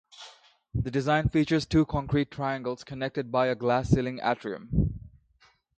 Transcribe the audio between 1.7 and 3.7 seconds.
concrete triangles connected by a